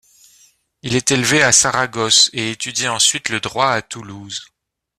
[0.81, 4.47] Il est élevé à Saragosse et étudie ensuite le droit à Toulouse.